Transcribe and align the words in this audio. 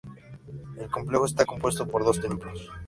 El 0.79 0.89
complejo 0.89 1.27
está 1.27 1.45
compuesto 1.45 1.87
por 1.87 2.03
dos 2.03 2.19
templos. 2.19 2.71